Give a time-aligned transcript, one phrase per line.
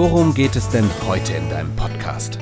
[0.00, 2.38] worum geht es denn heute in deinem Podcast?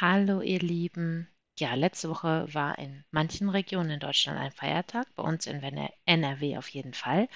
[0.00, 1.26] Hallo ihr Lieben.
[1.58, 5.60] Ja, letzte Woche war in manchen Regionen in Deutschland ein Feiertag, bei uns in
[6.04, 7.28] NRW auf jeden Fall.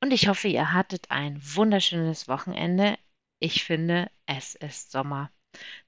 [0.00, 2.96] Und ich hoffe, ihr hattet ein wunderschönes Wochenende.
[3.40, 5.32] Ich finde, es ist Sommer.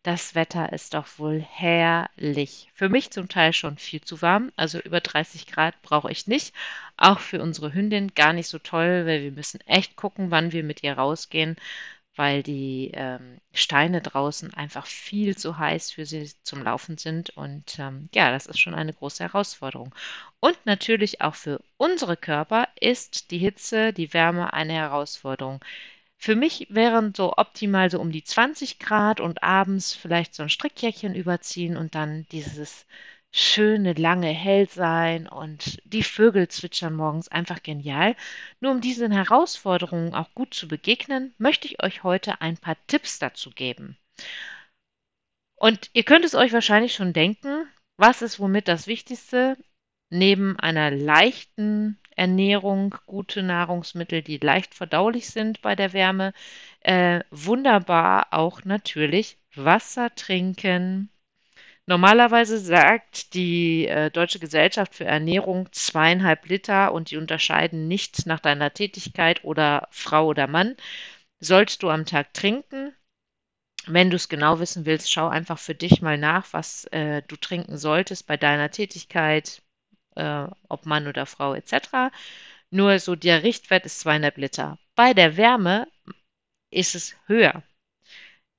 [0.03, 2.71] Das Wetter ist doch wohl herrlich.
[2.75, 6.55] Für mich zum Teil schon viel zu warm, also über 30 Grad brauche ich nicht.
[6.97, 10.63] Auch für unsere Hündin gar nicht so toll, weil wir müssen echt gucken, wann wir
[10.63, 11.57] mit ihr rausgehen,
[12.17, 17.31] weil die ähm, Steine draußen einfach viel zu heiß für sie zum Laufen sind.
[17.31, 19.95] Und ähm, ja, das ist schon eine große Herausforderung.
[20.41, 25.61] Und natürlich auch für unsere Körper ist die Hitze, die Wärme eine Herausforderung.
[26.19, 30.49] Für mich wären so optimal so um die 20 Grad und abends vielleicht so ein
[30.49, 32.87] Strickjäckchen überziehen und dann dieses
[33.33, 38.17] schöne lange Hellsein und die Vögel zwitschern morgens einfach genial.
[38.61, 43.19] Nur um diesen Herausforderungen auch gut zu begegnen, möchte ich euch heute ein paar Tipps
[43.19, 43.99] dazu geben.
[45.55, 49.57] Und ihr könnt es euch wahrscheinlich schon denken, was ist womit das Wichtigste?
[50.09, 56.33] Neben einer leichten Ernährung, gute Nahrungsmittel, die leicht verdaulich sind bei der Wärme,
[56.81, 61.11] äh, wunderbar auch natürlich Wasser trinken,
[61.89, 68.41] Normalerweise sagt die äh, Deutsche Gesellschaft für Ernährung zweieinhalb Liter und die unterscheiden nicht nach
[68.41, 70.77] deiner Tätigkeit oder Frau oder Mann.
[71.41, 72.93] Sollst du am Tag trinken?
[73.87, 77.37] Wenn du es genau wissen willst, schau einfach für dich mal nach, was äh, du
[77.37, 79.63] trinken solltest bei deiner Tätigkeit,
[80.17, 82.13] äh, ob Mann oder Frau etc.
[82.71, 84.79] Nur so der Richtwert ist zweieinhalb Liter.
[84.95, 85.89] Bei der Wärme
[86.71, 87.63] ist es höher.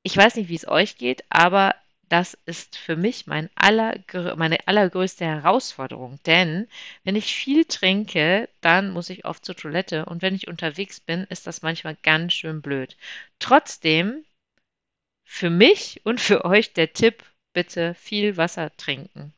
[0.04, 1.76] Ich weiß nicht, wie es euch geht, aber
[2.10, 6.68] das ist für mich mein allergrö meine allergrößte Herausforderung, denn
[7.04, 11.26] wenn ich viel trinke, dann muss ich oft zur Toilette und wenn ich unterwegs bin,
[11.26, 12.96] ist das manchmal ganz schön blöd.
[13.40, 14.24] Trotzdem
[15.26, 19.34] für mich und für euch der Tipp, bitte viel Wasser trinken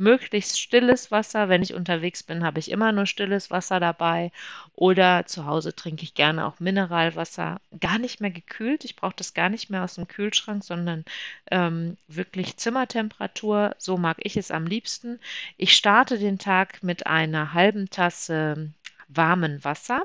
[0.00, 1.48] möglichst stilles Wasser.
[1.48, 4.32] Wenn ich unterwegs bin, habe ich immer nur stilles Wasser dabei.
[4.74, 7.60] Oder zu Hause trinke ich gerne auch Mineralwasser.
[7.78, 8.84] Gar nicht mehr gekühlt.
[8.84, 11.04] Ich brauche das gar nicht mehr aus dem Kühlschrank, sondern
[11.50, 13.74] ähm, wirklich Zimmertemperatur.
[13.78, 15.20] So mag ich es am liebsten.
[15.56, 18.72] Ich starte den Tag mit einer halben Tasse
[19.16, 20.02] warmen Wasser,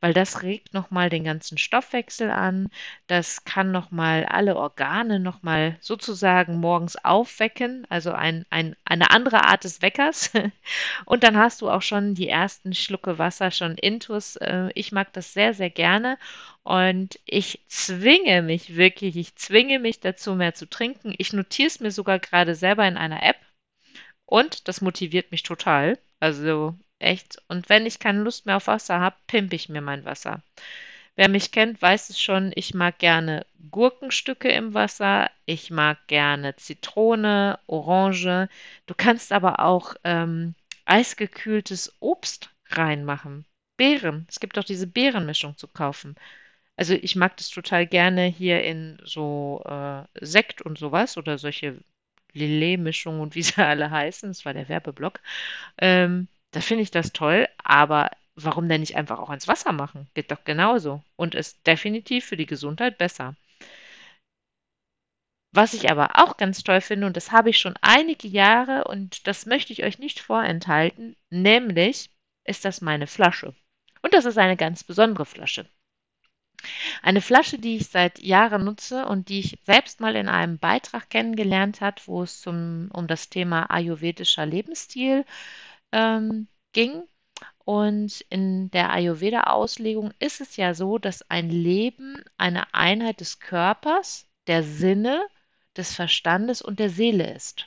[0.00, 2.68] weil das regt nochmal den ganzen Stoffwechsel an.
[3.06, 9.64] Das kann nochmal alle Organe nochmal sozusagen morgens aufwecken, also ein, ein, eine andere Art
[9.64, 10.32] des Weckers.
[11.04, 14.36] Und dann hast du auch schon die ersten Schlucke Wasser schon intus.
[14.36, 16.18] Äh, ich mag das sehr, sehr gerne.
[16.62, 21.14] Und ich zwinge mich wirklich, ich zwinge mich dazu, mehr zu trinken.
[21.18, 23.36] Ich notiere es mir sogar gerade selber in einer App.
[24.26, 25.98] Und das motiviert mich total.
[26.20, 27.42] Also Echt.
[27.48, 30.42] Und wenn ich keine Lust mehr auf Wasser habe, pimpe ich mir mein Wasser.
[31.16, 36.56] Wer mich kennt, weiß es schon, ich mag gerne Gurkenstücke im Wasser, ich mag gerne
[36.56, 38.48] Zitrone, Orange.
[38.86, 43.44] Du kannst aber auch ähm, eisgekühltes Obst reinmachen.
[43.76, 44.26] Beeren.
[44.28, 46.16] Es gibt auch diese Beerenmischung zu kaufen.
[46.76, 51.78] Also ich mag das total gerne hier in so äh, Sekt und sowas oder solche
[52.32, 54.30] Lillet-Mischungen und wie sie alle heißen.
[54.30, 55.20] Das war der Werbeblock.
[55.78, 60.08] Ähm, da finde ich das toll, aber warum denn nicht einfach auch ins Wasser machen?
[60.14, 63.36] Geht doch genauso und ist definitiv für die Gesundheit besser.
[65.52, 69.26] Was ich aber auch ganz toll finde, und das habe ich schon einige Jahre und
[69.26, 72.10] das möchte ich euch nicht vorenthalten, nämlich
[72.44, 73.54] ist das meine Flasche.
[74.02, 75.66] Und das ist eine ganz besondere Flasche.
[77.02, 81.08] Eine Flasche, die ich seit Jahren nutze und die ich selbst mal in einem Beitrag
[81.10, 85.24] kennengelernt habe, wo es zum, um das Thema ayurvedischer Lebensstil
[85.92, 87.04] ähm, ging.
[87.64, 94.26] Und in der Ayurveda-Auslegung ist es ja so, dass ein Leben eine Einheit des Körpers,
[94.46, 95.24] der Sinne,
[95.76, 97.66] des Verstandes und der Seele ist.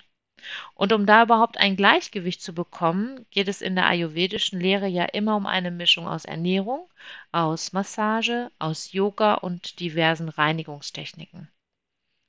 [0.74, 5.06] Und um da überhaupt ein Gleichgewicht zu bekommen, geht es in der ayurvedischen Lehre ja
[5.06, 6.90] immer um eine Mischung aus Ernährung,
[7.32, 11.50] aus Massage, aus Yoga und diversen Reinigungstechniken.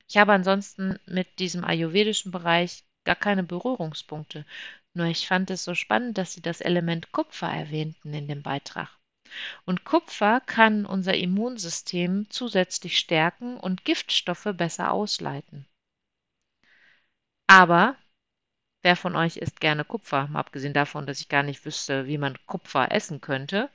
[0.08, 4.46] Ich habe ansonsten mit diesem ayurvedischen Bereich gar keine Berührungspunkte.
[4.94, 8.88] Nur ich fand es so spannend, dass Sie das Element Kupfer erwähnten in dem Beitrag.
[9.64, 15.66] Und Kupfer kann unser Immunsystem zusätzlich stärken und Giftstoffe besser ausleiten.
[17.48, 17.96] Aber
[18.82, 20.28] wer von euch isst gerne Kupfer?
[20.28, 23.70] Mal abgesehen davon, dass ich gar nicht wüsste, wie man Kupfer essen könnte.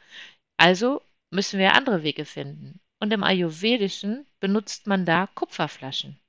[0.57, 1.01] Also
[1.31, 2.79] müssen wir andere Wege finden.
[3.01, 6.19] Und im Ayurvedischen benutzt man da Kupferflaschen.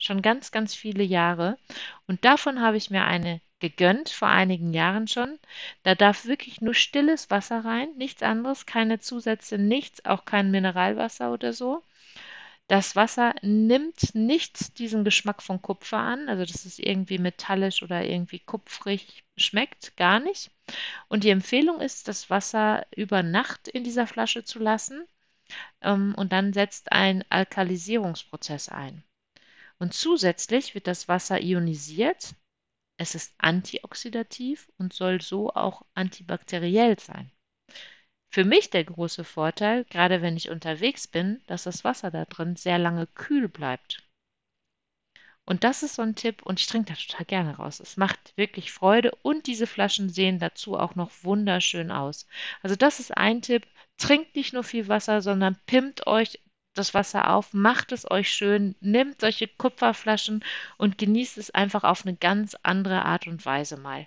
[0.00, 1.58] Schon ganz, ganz viele Jahre.
[2.06, 5.38] Und davon habe ich mir eine gegönnt, vor einigen Jahren schon.
[5.82, 11.32] Da darf wirklich nur stilles Wasser rein, nichts anderes, keine Zusätze, nichts, auch kein Mineralwasser
[11.32, 11.82] oder so.
[12.68, 18.04] Das Wasser nimmt nicht diesen Geschmack von Kupfer an, also dass es irgendwie metallisch oder
[18.04, 20.50] irgendwie kupfrig schmeckt, gar nicht.
[21.08, 25.06] Und die Empfehlung ist, das Wasser über Nacht in dieser Flasche zu lassen
[25.82, 29.04] ähm, und dann setzt ein Alkalisierungsprozess ein.
[29.78, 32.34] Und zusätzlich wird das Wasser ionisiert.
[32.96, 37.30] Es ist antioxidativ und soll so auch antibakteriell sein.
[38.30, 42.56] Für mich der große Vorteil, gerade wenn ich unterwegs bin, dass das Wasser da drin
[42.56, 44.02] sehr lange kühl bleibt.
[45.46, 47.78] Und das ist so ein Tipp und ich trinke da total gerne raus.
[47.78, 52.26] Es macht wirklich Freude und diese Flaschen sehen dazu auch noch wunderschön aus.
[52.62, 53.66] Also das ist ein Tipp.
[53.98, 56.40] Trinkt nicht nur viel Wasser, sondern pimmt euch
[56.74, 60.44] das Wasser auf, macht es euch schön, nehmt solche Kupferflaschen
[60.76, 64.06] und genießt es einfach auf eine ganz andere Art und Weise mal.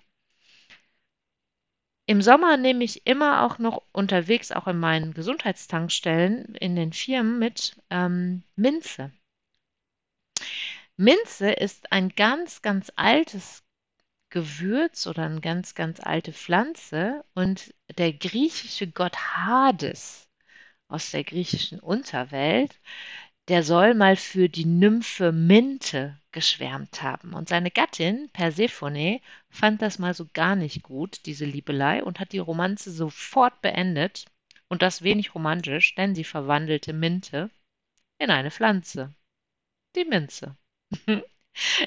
[2.05, 7.37] Im Sommer nehme ich immer auch noch unterwegs, auch in meinen Gesundheitstankstellen, in den Firmen
[7.37, 9.11] mit ähm, Minze.
[10.95, 13.63] Minze ist ein ganz, ganz altes
[14.29, 20.26] Gewürz oder eine ganz, ganz alte Pflanze und der griechische Gott Hades
[20.87, 22.79] aus der griechischen Unterwelt,
[23.47, 27.33] der soll mal für die Nymphe Minte geschwärmt haben.
[27.33, 32.33] Und seine Gattin Persephone fand das mal so gar nicht gut, diese Liebelei, und hat
[32.33, 34.25] die Romanze sofort beendet.
[34.67, 37.49] Und das wenig romantisch, denn sie verwandelte Minte
[38.19, 39.13] in eine Pflanze.
[39.95, 40.57] Die Minze.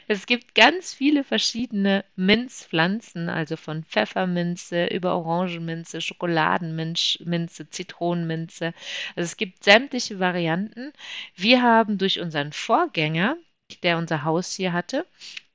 [0.08, 8.74] Es gibt ganz viele verschiedene Minzpflanzen, also von Pfefferminze über Orangenminze, Schokoladenminze, Zitronenminze.
[9.16, 10.92] Also es gibt sämtliche Varianten.
[11.34, 13.36] Wir haben durch unseren Vorgänger,
[13.82, 15.06] der unser Haus hier hatte,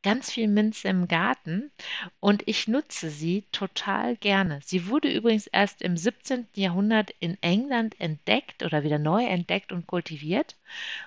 [0.05, 1.71] ganz viel Minze im Garten
[2.19, 4.59] und ich nutze sie total gerne.
[4.63, 6.47] Sie wurde übrigens erst im 17.
[6.53, 10.57] Jahrhundert in England entdeckt oder wieder neu entdeckt und kultiviert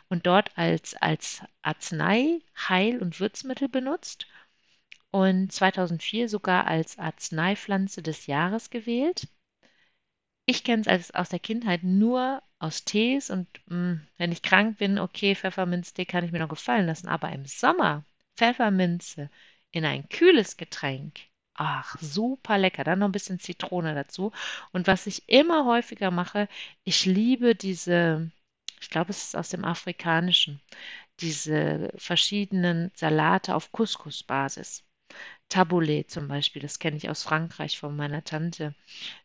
[0.08, 4.26] und dort als, als Arznei, Heil- und Würzmittel benutzt
[5.12, 9.28] und 2004 sogar als Arzneipflanze des Jahres gewählt.
[10.44, 14.78] Ich kenne es aus der Kindheit nur aus Tees und mh, mm, wenn ich krank
[14.78, 18.04] bin, okay, Pfefferminztee kann ich mir noch gefallen lassen, aber im Sommer
[18.38, 19.30] Pfefferminze
[19.72, 21.20] in ein kühles Getränk.
[21.54, 22.84] Ach, super lecker.
[22.84, 24.32] Dann noch ein bisschen Zitrone dazu.
[24.72, 26.48] Und was ich immer häufiger mache,
[26.84, 28.30] ich liebe diese,
[28.80, 30.60] ich glaube, es ist aus dem Afrikanischen,
[31.20, 34.84] diese verschiedenen Salate auf Couscous-Basis.
[35.48, 38.74] Taboulet zum Beispiel, das kenne ich aus Frankreich von meiner Tante.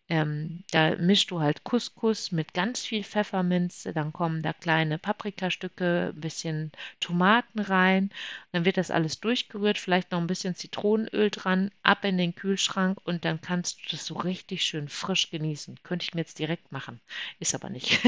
[0.09, 6.13] Ähm, da mischst du halt Couscous mit ganz viel Pfefferminze, dann kommen da kleine Paprikastücke,
[6.15, 8.11] ein bisschen Tomaten rein,
[8.51, 12.99] dann wird das alles durchgerührt, vielleicht noch ein bisschen Zitronenöl dran, ab in den Kühlschrank
[13.05, 15.79] und dann kannst du das so richtig schön frisch genießen.
[15.83, 17.01] Könnte ich mir jetzt direkt machen,
[17.39, 17.99] ist aber nicht.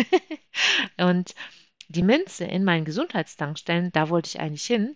[0.97, 1.35] und
[1.87, 4.95] die Minze in meinen Gesundheitstankstellen, da wollte ich eigentlich hin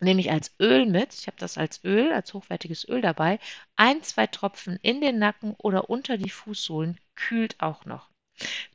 [0.00, 1.14] nehme ich als Öl mit.
[1.14, 3.38] Ich habe das als Öl, als hochwertiges Öl dabei.
[3.76, 8.10] Ein, zwei Tropfen in den Nacken oder unter die Fußsohlen kühlt auch noch.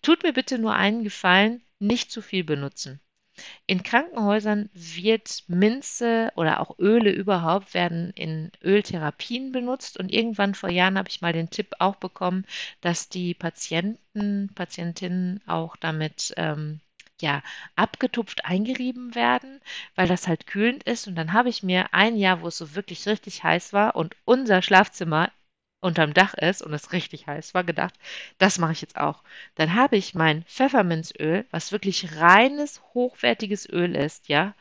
[0.01, 2.99] Tut mir bitte nur einen Gefallen, nicht zu viel benutzen.
[3.67, 10.69] In Krankenhäusern wird Minze oder auch Öle überhaupt werden in Öltherapien benutzt und irgendwann vor
[10.69, 12.45] Jahren habe ich mal den Tipp auch bekommen,
[12.81, 16.81] dass die Patienten, Patientinnen auch damit ähm,
[17.21, 17.41] ja,
[17.75, 19.61] abgetupft eingerieben werden,
[19.95, 21.07] weil das halt kühlend ist.
[21.07, 24.15] Und dann habe ich mir ein Jahr, wo es so wirklich richtig heiß war und
[24.25, 25.31] unser Schlafzimmer
[25.81, 27.93] unterm Dach ist und es richtig heiß war, gedacht,
[28.37, 29.23] das mache ich jetzt auch.
[29.55, 34.53] Dann habe ich mein Pfefferminzöl, was wirklich reines, hochwertiges Öl ist, ja,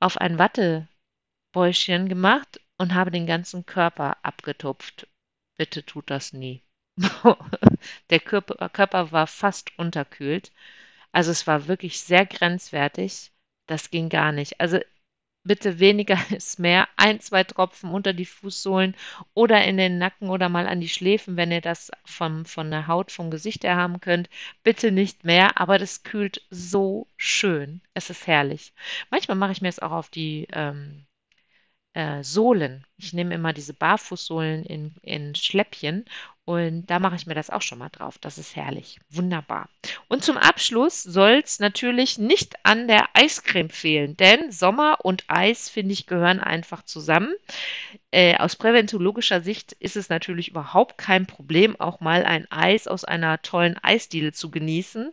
[0.00, 5.06] auf ein Wattebäuschen gemacht und habe den ganzen Körper abgetupft.
[5.56, 6.62] Bitte tut das nie.
[8.10, 10.52] Der Körper, Körper war fast unterkühlt.
[11.12, 13.32] Also es war wirklich sehr grenzwertig.
[13.66, 14.60] Das ging gar nicht.
[14.60, 14.78] Also
[15.44, 16.88] bitte weniger ist mehr.
[16.96, 18.94] Ein, zwei Tropfen unter die Fußsohlen
[19.34, 22.86] oder in den Nacken oder mal an die Schläfen, wenn ihr das vom, von der
[22.86, 24.28] Haut, vom Gesicht her haben könnt.
[24.62, 27.80] Bitte nicht mehr, aber das kühlt so schön.
[27.94, 28.72] Es ist herrlich.
[29.10, 31.06] Manchmal mache ich mir es auch auf die ähm,
[31.94, 32.86] äh, Sohlen.
[32.96, 36.04] Ich nehme immer diese Barfußsohlen in, in Schläppchen
[36.48, 38.16] Und da mache ich mir das auch schon mal drauf.
[38.16, 38.98] Das ist herrlich.
[39.10, 39.68] Wunderbar.
[40.08, 45.68] Und zum Abschluss soll es natürlich nicht an der Eiscreme fehlen, denn Sommer und Eis,
[45.68, 47.34] finde ich, gehören einfach zusammen.
[48.12, 53.04] Äh, aus präventologischer Sicht ist es natürlich überhaupt kein Problem, auch mal ein Eis aus
[53.04, 55.12] einer tollen Eisdiele zu genießen.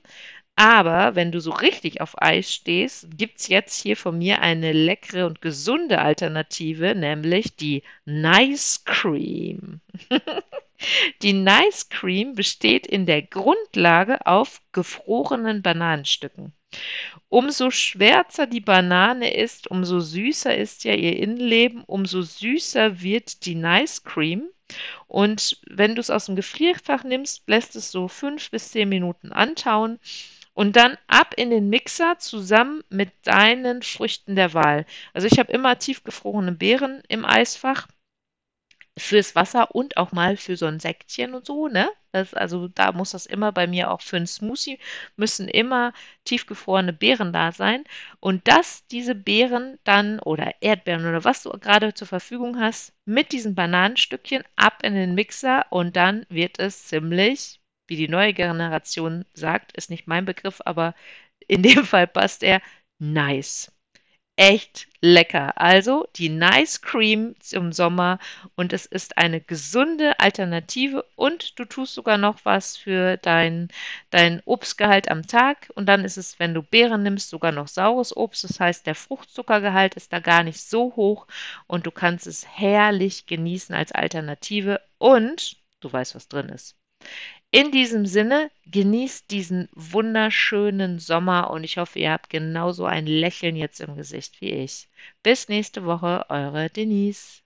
[0.56, 4.72] Aber wenn du so richtig auf Eis stehst, gibt es jetzt hier von mir eine
[4.72, 9.82] leckere und gesunde Alternative, nämlich die Nice Cream.
[11.22, 16.53] Die Nice Cream besteht in der Grundlage auf gefrorenen Bananenstücken.
[17.29, 23.55] Umso schwärzer die Banane ist, umso süßer ist ja ihr Innenleben, umso süßer wird die
[23.55, 24.50] Nice Cream.
[25.08, 29.32] Und wenn du es aus dem Gefrierfach nimmst, lässt es so fünf bis zehn Minuten
[29.32, 30.00] antauen
[30.53, 34.86] und dann ab in den Mixer zusammen mit deinen Früchten der Wahl.
[35.13, 37.88] Also ich habe immer tiefgefrorene Beeren im Eisfach
[38.98, 41.90] fürs Wasser und auch mal für so ein Säckchen und so, ne?
[42.14, 44.80] Das, also da muss das immer bei mir auch für ein Smoothie
[45.18, 45.92] müssen immer
[46.24, 47.84] tiefgefrorene Beeren da sein
[48.22, 53.32] und dass diese Beeren dann oder Erdbeeren oder was du gerade zur Verfügung hast mit
[53.34, 59.25] diesen Bananenstückchen ab in den Mixer und dann wird es ziemlich, wie die neue Generation
[59.34, 60.96] sagt, ist nicht mein Begriff, aber
[61.48, 62.62] in dem Fall passt er
[63.00, 63.72] nice
[64.38, 65.54] echt lecker.
[65.62, 68.20] Also die Nice Cream zum Sommer
[68.56, 73.70] und es ist eine gesunde Alternative und du tust sogar noch was für dein,
[74.10, 78.15] dein Obstgehalt am Tag und dann ist es, wenn du Beeren nimmst, sogar noch saures
[78.15, 78.44] Obst.
[78.44, 81.27] Das heißt, der Fruchtzuckergehalt ist da gar nicht so hoch
[81.68, 86.75] und du kannst es herrlich genießen als Alternative und du weißt, was drin ist.
[87.52, 93.56] In diesem Sinne, genießt diesen wunderschönen Sommer und ich hoffe, ihr habt genauso ein Lächeln
[93.56, 94.90] jetzt im Gesicht wie ich.
[95.24, 97.42] Bis nächste Woche, eure Denise.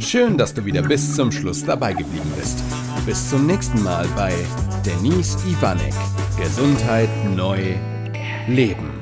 [0.00, 2.62] Schön, dass du wieder bis zum Schluss dabei geblieben bist.
[3.06, 4.34] Bis zum nächsten Mal bei
[4.84, 5.94] Denise Ivanek.
[6.36, 7.74] Gesundheit neu
[8.48, 8.99] leben.